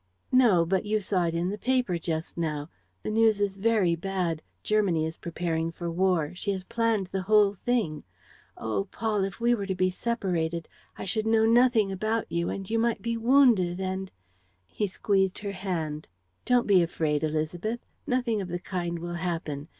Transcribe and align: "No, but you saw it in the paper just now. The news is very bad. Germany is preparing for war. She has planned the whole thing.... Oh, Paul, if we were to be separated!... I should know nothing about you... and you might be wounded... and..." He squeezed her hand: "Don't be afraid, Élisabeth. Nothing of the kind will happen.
"No, 0.31 0.65
but 0.65 0.83
you 0.83 0.99
saw 0.99 1.25
it 1.25 1.35
in 1.35 1.49
the 1.49 1.59
paper 1.59 1.99
just 1.99 2.35
now. 2.35 2.71
The 3.03 3.11
news 3.11 3.39
is 3.39 3.57
very 3.57 3.95
bad. 3.95 4.41
Germany 4.63 5.05
is 5.05 5.15
preparing 5.15 5.71
for 5.71 5.91
war. 5.91 6.33
She 6.33 6.49
has 6.53 6.63
planned 6.63 7.09
the 7.11 7.21
whole 7.21 7.53
thing.... 7.53 8.03
Oh, 8.57 8.85
Paul, 8.85 9.23
if 9.23 9.39
we 9.39 9.53
were 9.53 9.67
to 9.67 9.75
be 9.75 9.91
separated!... 9.91 10.67
I 10.97 11.05
should 11.05 11.27
know 11.27 11.45
nothing 11.45 11.91
about 11.91 12.25
you... 12.31 12.49
and 12.49 12.67
you 12.67 12.79
might 12.79 13.03
be 13.03 13.15
wounded... 13.15 13.79
and..." 13.79 14.11
He 14.65 14.87
squeezed 14.87 15.37
her 15.37 15.51
hand: 15.51 16.07
"Don't 16.45 16.65
be 16.65 16.81
afraid, 16.81 17.21
Élisabeth. 17.21 17.81
Nothing 18.07 18.41
of 18.41 18.47
the 18.47 18.57
kind 18.57 18.97
will 18.97 19.13
happen. 19.21 19.67